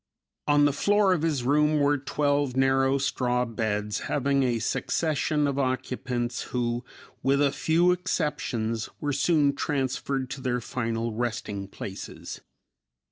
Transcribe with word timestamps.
On 0.47 0.65
the 0.65 0.73
floor 0.73 1.13
of 1.13 1.21
his 1.21 1.43
room 1.43 1.79
were 1.79 1.99
twelve 1.99 2.57
narrow 2.57 2.97
straw 2.97 3.45
beds 3.45 3.99
having 4.09 4.41
a 4.41 4.57
succession 4.57 5.45
of 5.45 5.59
occupants 5.59 6.41
who, 6.49 6.83
with 7.21 7.39
a 7.39 7.51
few 7.51 7.91
exceptions, 7.91 8.89
were 8.99 9.13
soon 9.13 9.55
transferred 9.55 10.31
to 10.31 10.41
their 10.41 10.59
final 10.59 11.13
resting 11.13 11.67
places. 11.67 12.41